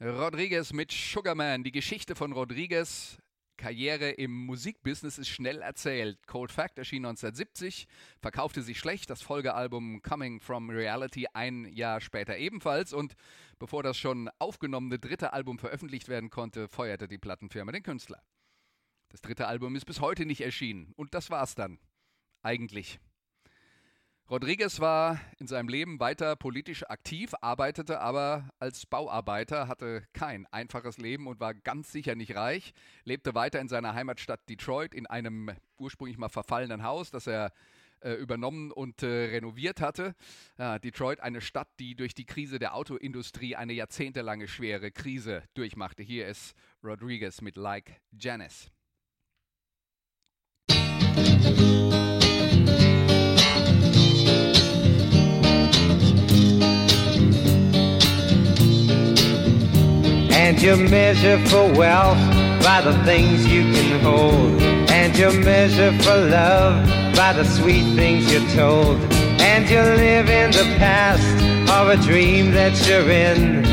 Rodriguez 0.01 0.71
mit 0.71 0.93
Sugarman. 0.93 1.65
Die 1.65 1.73
Geschichte 1.73 2.15
von 2.15 2.31
Rodriguez 2.31 3.17
Karriere 3.57 4.11
im 4.11 4.31
Musikbusiness 4.31 5.17
ist 5.17 5.27
schnell 5.27 5.61
erzählt. 5.61 6.25
Cold 6.25 6.53
Fact 6.53 6.77
erschien 6.77 7.05
1970, 7.05 7.85
verkaufte 8.21 8.61
sich 8.61 8.79
schlecht, 8.79 9.09
das 9.09 9.21
Folgealbum 9.21 10.01
Coming 10.01 10.39
from 10.39 10.69
Reality 10.69 11.27
ein 11.33 11.65
Jahr 11.65 11.99
später 11.99 12.37
ebenfalls 12.37 12.93
und 12.93 13.15
bevor 13.59 13.83
das 13.83 13.97
schon 13.97 14.29
aufgenommene 14.39 14.99
dritte 14.99 15.33
Album 15.33 15.59
veröffentlicht 15.59 16.07
werden 16.07 16.29
konnte, 16.29 16.69
feuerte 16.69 17.09
die 17.09 17.17
Plattenfirma 17.17 17.73
den 17.73 17.83
Künstler. 17.83 18.23
Das 19.09 19.19
dritte 19.19 19.47
Album 19.47 19.75
ist 19.75 19.85
bis 19.85 19.99
heute 19.99 20.25
nicht 20.25 20.39
erschienen 20.39 20.93
und 20.95 21.13
das 21.13 21.29
war's 21.29 21.55
dann. 21.55 21.77
Eigentlich. 22.41 23.01
Rodriguez 24.29 24.79
war 24.79 25.19
in 25.39 25.47
seinem 25.47 25.69
Leben 25.69 25.99
weiter 25.99 26.35
politisch 26.35 26.87
aktiv, 26.87 27.33
arbeitete 27.41 27.99
aber 27.99 28.47
als 28.59 28.85
Bauarbeiter, 28.85 29.67
hatte 29.67 30.03
kein 30.13 30.45
einfaches 30.51 30.99
Leben 30.99 31.25
und 31.25 31.39
war 31.39 31.55
ganz 31.55 31.91
sicher 31.91 32.13
nicht 32.13 32.35
reich, 32.35 32.73
lebte 33.05 33.33
weiter 33.33 33.59
in 33.59 33.67
seiner 33.67 33.95
Heimatstadt 33.95 34.47
Detroit 34.47 34.93
in 34.93 35.07
einem 35.07 35.49
ursprünglich 35.79 36.19
mal 36.19 36.29
verfallenen 36.29 36.83
Haus, 36.83 37.09
das 37.09 37.25
er 37.25 37.51
äh, 38.01 38.13
übernommen 38.13 38.71
und 38.71 39.01
äh, 39.01 39.07
renoviert 39.07 39.81
hatte. 39.81 40.13
Ja, 40.59 40.77
Detroit, 40.77 41.21
eine 41.21 41.41
Stadt, 41.41 41.69
die 41.79 41.95
durch 41.95 42.13
die 42.13 42.25
Krise 42.25 42.59
der 42.59 42.75
Autoindustrie 42.75 43.55
eine 43.55 43.73
jahrzehntelange 43.73 44.47
schwere 44.47 44.91
Krise 44.91 45.41
durchmachte. 45.55 46.03
Hier 46.03 46.27
ist 46.27 46.53
Rodriguez 46.83 47.41
mit 47.41 47.55
Like 47.55 47.99
Janice. 48.11 48.69
And 60.49 60.59
you 60.59 60.77
measure 60.77 61.37
for 61.45 61.71
wealth 61.73 62.17
by 62.63 62.81
the 62.81 63.03
things 63.03 63.45
you 63.45 63.61
can 63.71 63.99
hold. 63.99 64.59
And 64.89 65.15
you 65.15 65.31
measure 65.41 65.93
for 66.01 66.15
love 66.15 66.87
by 67.15 67.33
the 67.33 67.43
sweet 67.43 67.95
things 67.95 68.33
you're 68.33 68.49
told. 68.55 68.97
And 69.39 69.69
you 69.69 69.77
live 69.77 70.27
in 70.27 70.49
the 70.49 70.75
past 70.79 71.21
of 71.69 71.89
a 71.89 71.97
dream 71.97 72.51
that 72.53 72.73
you're 72.87 73.11
in. 73.11 73.63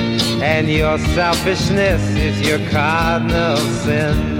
And 0.42 0.68
your 0.68 0.98
selfishness 0.98 2.02
is 2.14 2.46
your 2.46 2.58
cardinal 2.68 3.56
sin. 3.56 4.38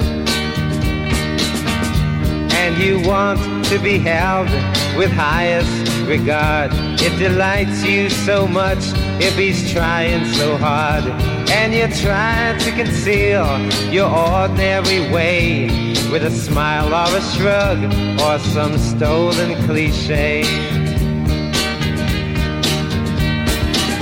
And 2.53 2.77
you 2.77 3.01
want 3.09 3.64
to 3.68 3.79
be 3.79 3.99
held 3.99 4.51
with 4.99 5.11
highest 5.11 6.07
regard. 6.07 6.70
It 7.01 7.18
delights 7.18 7.83
you 7.83 8.11
so 8.11 8.46
much 8.46 8.85
if 9.22 9.35
he's 9.37 9.72
trying 9.72 10.27
so 10.35 10.59
hard. 10.59 11.36
And 11.49 11.73
you 11.73 11.87
try 12.03 12.57
to 12.59 12.71
conceal 12.73 13.47
your 13.93 14.09
ordinary 14.09 15.11
way 15.13 15.69
with 16.11 16.25
a 16.25 16.31
smile 16.31 16.89
or 16.89 17.17
a 17.17 17.23
shrug 17.23 17.79
or 18.21 18.39
some 18.39 18.77
stolen 18.79 19.55
cliche. 19.65 20.43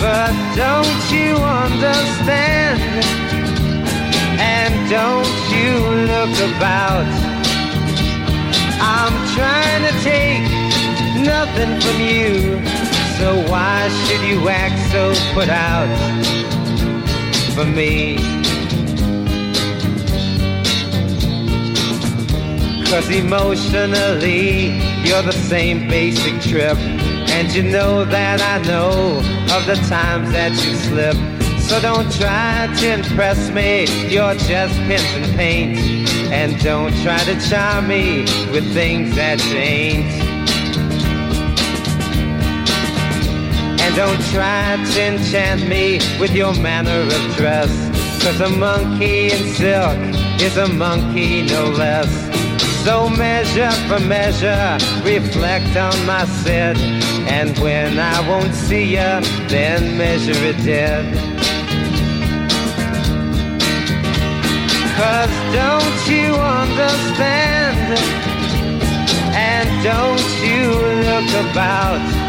But 0.01 0.33
don't 0.57 1.05
you 1.13 1.37
understand? 1.37 2.81
And 4.41 4.91
don't 4.91 5.37
you 5.53 5.73
look 6.11 6.35
about? 6.57 7.07
I'm 8.81 9.15
trying 9.37 9.83
to 9.89 9.95
take 10.03 10.45
nothing 11.25 11.81
from 11.81 12.01
you. 12.01 12.65
So 13.19 13.51
why 13.51 13.89
should 14.05 14.23
you 14.23 14.49
act 14.49 14.79
so 14.93 15.15
put 15.35 15.49
out 15.49 16.54
for 17.55 17.65
me? 17.65 18.17
Cause 22.87 23.09
emotionally, 23.11 24.71
you're 25.07 25.23
the 25.23 25.33
same 25.33 25.89
basic 25.89 26.41
trip. 26.43 26.77
And 27.37 27.53
you 27.55 27.63
know 27.63 28.05
that 28.05 28.41
I 28.41 28.59
know 28.69 29.19
of 29.57 29.67
the 29.67 29.77
times 29.89 30.33
that 30.33 30.53
you 30.65 30.75
slip. 30.75 31.17
So 31.61 31.81
don't 31.81 32.11
try 32.13 32.69
to 32.81 32.93
impress 32.93 33.51
me, 33.51 33.87
you're 34.09 34.35
just 34.35 34.75
pins 34.89 35.15
and 35.15 35.37
paint. 35.37 35.79
And 36.33 36.61
don't 36.61 36.95
try 37.03 37.19
to 37.19 37.41
charm 37.49 37.87
me 37.89 38.23
with 38.53 38.73
things 38.75 39.15
that 39.15 39.45
you 39.47 39.57
ain't. 39.59 40.24
Don't 43.97 44.21
try 44.33 44.77
to 44.77 45.03
enchant 45.03 45.69
me 45.69 46.01
with 46.19 46.33
your 46.35 46.53
manner 46.55 47.03
of 47.03 47.37
dress. 47.37 47.71
Cause 48.25 48.41
a 48.41 48.49
monkey 48.49 49.31
in 49.31 49.55
silk 49.55 49.97
is 50.41 50.57
a 50.57 50.67
monkey 50.67 51.43
no 51.43 51.71
less. 51.71 52.11
So 52.85 53.09
measure 53.09 53.71
for 53.87 54.01
measure, 54.01 54.79
reflect 55.05 55.77
on 55.77 55.95
my 56.07 56.25
sin. 56.25 56.77
And 57.29 57.57
when 57.59 57.99
I 57.99 58.29
won't 58.29 58.55
see 58.55 58.85
you, 58.97 59.21
then 59.49 59.97
measure 59.97 60.45
it 60.45 60.57
dead. 60.65 61.05
Cause 64.99 65.35
don't 65.55 66.01
you 66.09 66.35
understand? 66.35 67.99
And 69.37 69.69
don't 69.85 70.29
you 70.43 70.71
look 71.07 71.51
about? 71.53 72.24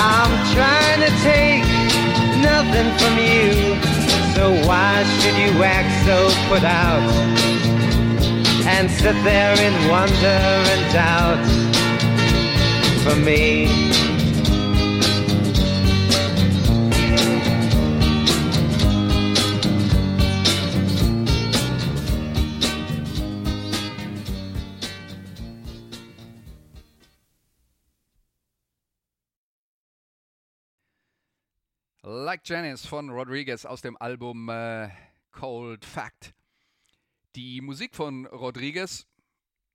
I'm 0.00 0.32
trying 0.54 1.00
to 1.00 1.12
take 1.22 1.64
nothing 2.40 2.88
from 2.98 3.18
you. 3.18 3.74
So 4.34 4.54
why 4.66 5.02
should 5.18 5.36
you 5.36 5.62
act 5.62 5.90
so 6.06 6.30
put 6.48 6.62
out? 6.62 7.02
And 8.66 8.90
sit 8.90 9.16
there 9.24 9.58
in 9.58 9.74
wonder 9.90 10.38
and 10.72 10.92
doubt 10.92 11.44
for 13.02 13.16
me. 13.16 14.07
Like 32.28 32.42
Janice 32.44 32.84
von 32.84 33.08
Rodriguez 33.08 33.64
aus 33.64 33.80
dem 33.80 33.96
Album 33.96 34.50
äh, 34.50 34.90
Cold 35.30 35.82
Fact. 35.82 36.34
Die 37.34 37.62
Musik 37.62 37.96
von 37.96 38.26
Rodriguez 38.26 39.06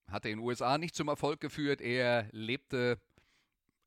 hatte 0.08 0.30
in 0.30 0.38
den 0.38 0.46
USA 0.46 0.78
nicht 0.78 0.94
zum 0.94 1.08
Erfolg 1.08 1.42
geführt. 1.42 1.82
Er 1.82 2.28
lebte 2.32 3.02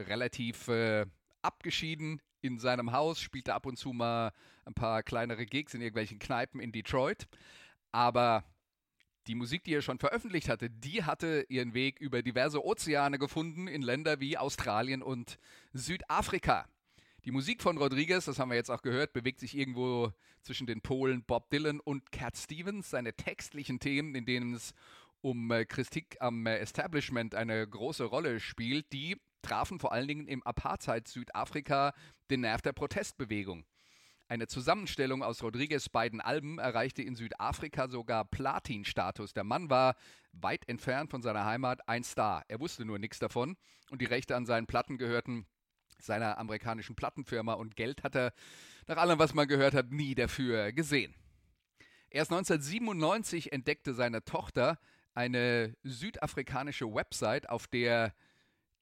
relativ 0.01 0.67
äh, 0.67 1.07
abgeschieden 1.43 2.21
in 2.41 2.59
seinem 2.59 2.91
Haus, 2.91 3.21
spielte 3.21 3.55
ab 3.55 3.67
und 3.67 3.77
zu 3.77 3.93
mal 3.93 4.33
ein 4.65 4.75
paar 4.75 5.05
kleinere 5.05 5.47
Gigs 5.47 5.73
in 5.75 5.81
irgendwelchen 5.81 6.19
Kneipen 6.19 6.59
in 6.59 6.73
Detroit. 6.73 7.29
Aber 7.93 8.43
die 9.29 9.37
Musik, 9.37 9.63
die 9.63 9.75
er 9.75 9.83
schon 9.83 10.01
veröffentlicht 10.01 10.49
hatte, 10.49 10.71
die 10.71 11.05
hatte 11.05 11.47
ihren 11.49 11.73
Weg 11.73 12.01
über 12.01 12.21
diverse 12.21 12.65
Ozeane 12.65 13.21
gefunden 13.21 13.69
in 13.69 13.83
Länder 13.83 14.19
wie 14.19 14.37
Australien 14.37 15.05
und 15.05 15.39
Südafrika. 15.73 16.67
Die 17.27 17.33
Musik 17.33 17.61
von 17.61 17.77
Rodriguez, 17.77 18.27
das 18.27 18.39
haben 18.39 18.51
wir 18.51 18.55
jetzt 18.55 18.71
auch 18.71 18.83
gehört, 18.83 19.13
bewegt 19.13 19.41
sich 19.41 19.57
irgendwo 19.57 20.13
zwischen 20.43 20.69
den 20.69 20.81
Polen 20.81 21.25
Bob 21.25 21.51
Dylan 21.51 21.81
und 21.81 22.13
Cat 22.13 22.37
Stevens. 22.37 22.91
Seine 22.91 23.15
textlichen 23.15 23.81
Themen, 23.81 24.15
in 24.15 24.25
denen 24.25 24.55
es 24.55 24.75
um 25.23 25.51
äh, 25.51 25.65
Kritik 25.65 26.17
am 26.21 26.47
äh, 26.47 26.59
Establishment 26.59 27.35
eine 27.35 27.67
große 27.67 28.05
Rolle 28.05 28.39
spielt, 28.39 28.93
die 28.93 29.21
trafen 29.43 29.81
vor 29.81 29.91
allen 29.91 30.07
Dingen 30.07 30.29
im 30.29 30.45
Apartheid-Südafrika 30.45 31.95
den 32.31 32.43
Nerv 32.43 32.63
der 32.63 32.75
Protestbewegung. 32.75 33.67
Eine 34.29 34.47
Zusammenstellung 34.47 35.25
aus 35.25 35.43
Rodriguez 35.43 35.89
beiden 35.89 36.21
Alben 36.21 36.61
erreichte 36.61 37.03
in 37.03 37.17
Südafrika 37.17 37.89
sogar 37.89 38.25
Platin-Status. 38.25 39.33
Der 39.33 39.43
Mann 39.43 39.69
war 39.69 39.97
weit 40.31 40.69
entfernt 40.69 41.11
von 41.11 41.23
seiner 41.23 41.45
Heimat 41.45 41.89
ein 41.89 42.05
Star. 42.05 42.45
Er 42.47 42.61
wusste 42.61 42.85
nur 42.85 43.01
nichts 43.01 43.19
davon 43.19 43.57
und 43.91 44.01
die 44.01 44.07
Rechte 44.07 44.37
an 44.37 44.47
seinen 44.47 44.69
Platten 44.69 44.97
gehörten 44.97 45.45
seiner 45.99 46.39
amerikanischen 46.39 46.97
Plattenfirma 46.97 47.55
und 47.55 47.77
Geld 47.77 48.03
hat 48.03 48.15
er, 48.15 48.33
nach 48.87 48.97
allem, 48.97 49.19
was 49.19 49.35
man 49.35 49.49
gehört 49.49 49.75
hat, 49.75 49.91
nie 49.91 50.15
dafür 50.15 50.73
gesehen. 50.73 51.15
Erst 52.11 52.31
1997 52.33 53.53
entdeckte 53.53 53.95
seine 53.95 54.25
Tochter 54.25 54.79
eine 55.15 55.75
südafrikanische 55.83 56.93
Website, 56.93 57.49
auf 57.49 57.67
der 57.67 58.15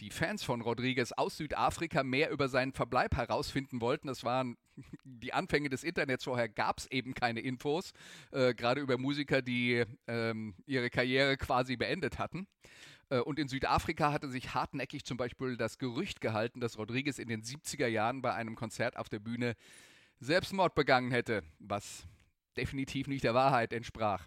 die 0.00 0.10
Fans 0.10 0.42
von 0.42 0.60
Rodriguez 0.60 1.12
aus 1.12 1.36
Südafrika 1.36 2.02
mehr 2.02 2.30
über 2.30 2.48
seinen 2.48 2.72
Verbleib 2.72 3.16
herausfinden 3.16 3.80
wollten. 3.80 4.08
Das 4.08 4.24
waren 4.24 4.56
die 5.04 5.32
Anfänge 5.32 5.68
des 5.68 5.84
Internets. 5.84 6.24
Vorher 6.24 6.48
gab 6.48 6.78
es 6.78 6.90
eben 6.90 7.14
keine 7.14 7.40
Infos, 7.40 7.92
äh, 8.32 8.54
gerade 8.54 8.80
über 8.80 8.98
Musiker, 8.98 9.40
die 9.42 9.84
ähm, 10.06 10.54
ihre 10.66 10.90
Karriere 10.90 11.36
quasi 11.36 11.76
beendet 11.76 12.18
hatten. 12.18 12.46
Äh, 13.14 13.20
und 13.20 13.38
in 13.38 13.48
Südafrika 13.48 14.12
hatte 14.12 14.28
sich 14.28 14.54
hartnäckig 14.54 15.04
zum 15.04 15.16
Beispiel 15.16 15.56
das 15.56 15.78
Gerücht 15.78 16.20
gehalten, 16.20 16.60
dass 16.60 16.78
Rodriguez 16.78 17.18
in 17.18 17.28
den 17.28 17.42
70er 17.42 17.86
Jahren 17.86 18.22
bei 18.22 18.34
einem 18.34 18.56
Konzert 18.56 18.96
auf 18.96 19.08
der 19.08 19.20
Bühne 19.20 19.54
Selbstmord 20.20 20.74
begangen 20.74 21.10
hätte, 21.10 21.42
was 21.58 22.06
definitiv 22.56 23.06
nicht 23.06 23.24
der 23.24 23.34
Wahrheit 23.34 23.72
entsprach. 23.72 24.26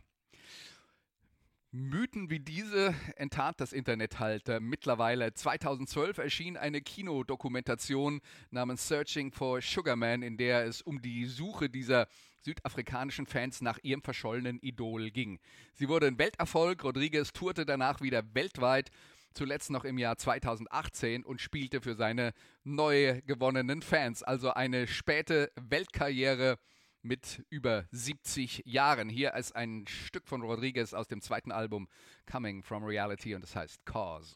Mythen 1.72 2.30
wie 2.30 2.40
diese 2.40 2.96
enttarnt 3.18 3.60
das 3.60 3.74
Internet 3.74 4.20
halt 4.20 4.48
äh, 4.48 4.60
mittlerweile. 4.60 5.34
2012 5.34 6.18
erschien 6.18 6.58
eine 6.58 6.82
Kinodokumentation 6.82 8.22
namens 8.52 8.88
Searching 8.88 9.32
for 9.32 9.62
Sugarman, 9.62 10.22
in 10.22 10.38
der 10.38 10.66
es 10.66 10.82
um 10.82 11.02
die 11.02 11.26
Suche 11.26 11.70
dieser 11.70 12.08
südafrikanischen 12.42 13.26
Fans 13.26 13.62
nach 13.62 13.80
ihrem 13.82 14.02
verschollenen 14.02 14.60
Idol 14.60 15.12
ging. 15.12 15.40
Sie 15.74 15.90
wurde 15.90 16.08
ein 16.08 16.18
Welterfolg, 16.18 16.84
Rodriguez 16.84 17.32
tourte 17.34 17.66
danach 17.66 18.02
wieder 18.02 18.24
weltweit, 18.34 18.90
zuletzt 19.34 19.70
noch 19.70 19.86
im 19.86 19.98
Jahr 19.98 20.18
2018 20.18 21.24
und 21.24 21.42
spielte 21.42 21.82
für 21.82 21.96
seine 21.96 22.34
neu 22.64 23.22
gewonnenen 23.26 23.82
Fans. 23.82 24.24
Also 24.24 24.54
eine 24.54 24.88
späte 24.88 25.52
Weltkarriere 25.56 26.58
mit 27.02 27.46
über 27.50 27.86
70 27.92 28.64
Jahren. 28.66 29.10
Hier 29.10 29.34
ist 29.36 29.56
ein 29.56 29.86
Stück 29.88 30.28
von 30.28 30.42
Rodriguez 30.42 30.94
aus 30.94 31.08
dem 31.08 31.22
zweiten 31.22 31.52
Album 31.52 31.88
Coming 32.30 32.64
from 32.64 32.84
Reality 32.84 33.36
und 33.36 33.42
das 33.42 33.56
heißt 33.56 33.86
Cause. 33.86 34.36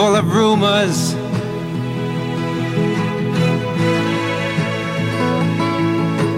full 0.00 0.16
of 0.16 0.34
rumors. 0.34 1.12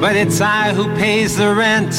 But 0.00 0.16
it's 0.16 0.40
I 0.40 0.72
who 0.74 0.92
pays 0.96 1.36
the 1.36 1.54
rent 1.54 1.94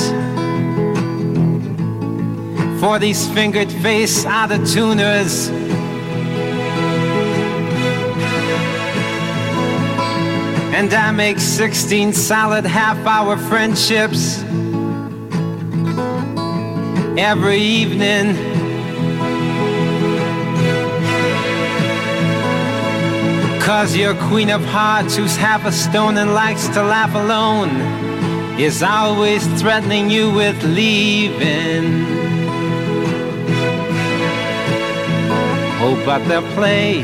for 2.81 2.99
these 2.99 3.29
fingered 3.29 3.71
face 3.71 4.25
out 4.25 4.51
of 4.51 4.69
tuners. 4.69 5.47
And 10.77 10.93
I 10.93 11.11
make 11.11 11.39
16 11.39 12.11
solid 12.11 12.65
half 12.65 12.97
hour 13.07 13.37
friendships 13.37 14.43
every 17.17 17.59
evening. 17.59 18.52
Cause 23.63 23.95
your 23.95 24.13
queen 24.27 24.49
of 24.49 24.61
hearts, 24.65 25.15
who's 25.15 25.37
half 25.37 25.65
a 25.65 25.71
stone 25.71 26.17
and 26.17 26.33
likes 26.33 26.67
to 26.67 26.83
laugh 26.83 27.15
alone, 27.15 27.69
is 28.59 28.83
always 28.83 29.47
threatening 29.61 30.09
you 30.09 30.29
with 30.33 30.61
leaving. 30.65 32.03
Oh, 35.79 36.03
but 36.05 36.27
they'll 36.27 36.41
play 36.55 37.03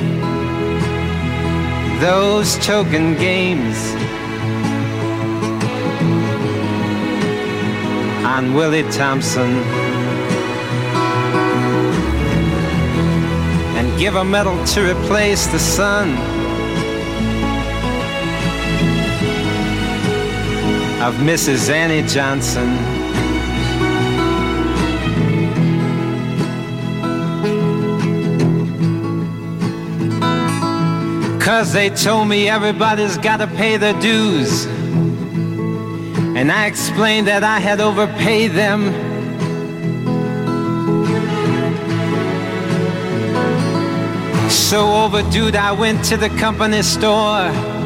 those 2.01 2.57
token 2.57 3.15
games. 3.15 3.77
On 8.25 8.53
Willie 8.53 8.83
Thompson. 8.91 9.49
And 13.77 13.97
give 13.97 14.15
a 14.15 14.25
medal 14.25 14.61
to 14.73 14.93
replace 14.93 15.47
the 15.47 15.59
sun 15.59 16.38
of 21.01 21.15
Mrs. 21.15 21.69
Annie 21.69 22.05
Johnson. 22.07 22.67
Cause 31.39 31.71
they 31.71 31.89
told 31.89 32.27
me 32.27 32.49
everybody's 32.49 33.17
gotta 33.17 33.47
pay 33.47 33.77
their 33.77 33.97
dues. 34.01 34.65
And 36.35 36.51
I 36.51 36.65
explained 36.65 37.27
that 37.27 37.43
I 37.43 37.59
had 37.59 37.79
overpaid 37.79 38.51
them. 38.51 38.91
So 44.49 45.05
overdue, 45.05 45.49
I 45.57 45.71
went 45.71 46.03
to 46.05 46.17
the 46.17 46.29
company 46.29 46.81
store. 46.81 47.78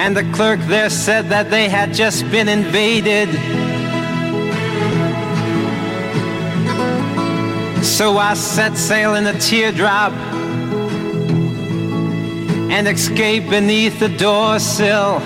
And 0.00 0.16
the 0.16 0.22
clerk 0.32 0.60
there 0.60 0.90
said 0.90 1.28
that 1.30 1.50
they 1.50 1.68
had 1.68 1.92
just 1.92 2.22
been 2.30 2.48
invaded. 2.48 3.28
So 7.84 8.16
I 8.16 8.34
set 8.34 8.76
sail 8.76 9.16
in 9.16 9.26
a 9.26 9.38
teardrop 9.40 10.12
and 12.70 12.86
escaped 12.86 13.50
beneath 13.50 13.98
the 13.98 14.08
door 14.08 14.60
sill. 14.60 15.20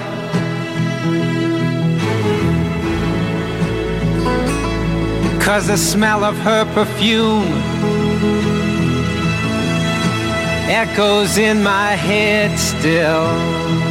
Cause 5.43 5.67
the 5.67 5.77
smell 5.77 6.25
of 6.25 6.35
her 6.39 6.65
perfume 6.73 7.45
echoes 10.71 11.37
in 11.37 11.63
my 11.63 11.91
head 11.91 12.59
still. 12.59 13.82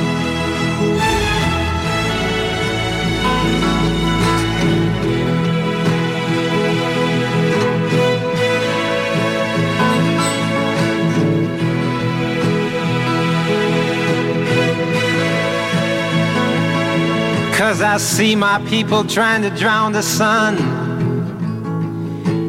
Cause 17.61 17.79
I 17.83 17.97
see 17.97 18.35
my 18.35 18.59
people 18.65 19.03
trying 19.03 19.43
to 19.43 19.51
drown 19.51 19.91
the 19.91 20.01
sun 20.01 20.57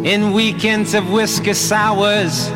in 0.07 0.33
weekends 0.33 0.95
of 0.95 1.11
whiskey 1.11 1.53
sours. 1.53 2.49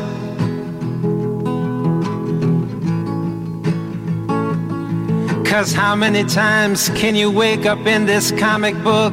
Cause 5.47 5.75
how 5.75 5.95
many 5.95 6.25
times 6.25 6.89
can 6.95 7.15
you 7.15 7.31
wake 7.31 7.67
up 7.67 7.87
in 7.87 8.07
this 8.07 8.33
comic 8.33 8.75
book 8.83 9.13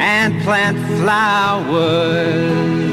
and 0.00 0.42
plant 0.42 0.78
flowers? 0.98 2.85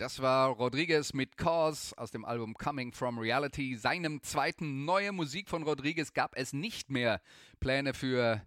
Das 0.00 0.22
war 0.22 0.48
Rodriguez 0.48 1.12
mit 1.12 1.36
Cause 1.36 1.92
aus 1.98 2.10
dem 2.10 2.24
Album 2.24 2.54
Coming 2.54 2.90
from 2.90 3.18
Reality. 3.18 3.76
Seinem 3.76 4.22
zweiten 4.22 4.86
neue 4.86 5.12
Musik 5.12 5.50
von 5.50 5.62
Rodriguez 5.62 6.14
gab 6.14 6.38
es 6.38 6.54
nicht 6.54 6.88
mehr 6.88 7.20
Pläne 7.60 7.92
für 7.92 8.40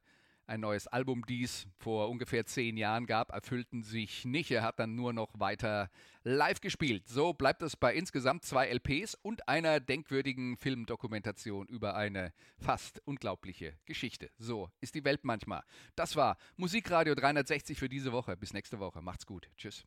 ein 0.48 0.62
neues 0.62 0.88
Album, 0.88 1.24
dies 1.28 1.68
vor 1.78 2.10
ungefähr 2.10 2.48
zehn 2.48 2.76
Jahren 2.76 3.06
gab, 3.06 3.32
erfüllten 3.32 3.84
sich 3.84 4.26
nicht. 4.26 4.50
Er 4.50 4.64
hat 4.64 4.80
dann 4.80 4.96
nur 4.96 5.14
noch 5.14 5.40
weiter 5.40 5.92
live 6.24 6.60
gespielt. 6.60 7.08
So 7.08 7.34
bleibt 7.34 7.62
es 7.62 7.78
bei 7.78 7.94
insgesamt 7.94 8.44
zwei 8.44 8.66
LPs 8.70 9.14
und 9.22 9.48
einer 9.48 9.80
denkwürdigen 9.80 10.58
Filmdokumentation 10.58 11.68
über 11.68 11.94
eine 11.94 12.34
fast 12.58 13.00
unglaubliche 13.06 13.78
Geschichte. 13.86 14.32
So 14.40 14.72
ist 14.82 14.96
die 14.96 15.06
Welt 15.06 15.24
manchmal. 15.24 15.62
Das 15.96 16.16
war 16.16 16.38
Musikradio 16.58 17.14
360 17.14 17.78
für 17.78 17.90
diese 17.90 18.12
Woche. 18.12 18.36
Bis 18.36 18.54
nächste 18.54 18.80
Woche. 18.80 19.04
Macht's 19.04 19.28
gut. 19.28 19.52
Tschüss. 19.56 19.86